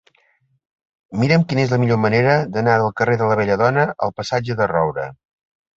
[1.23, 4.75] Mira'm quina és la millor manera d'anar del carrer de la Belladona al passatge de
[4.77, 5.11] Roura.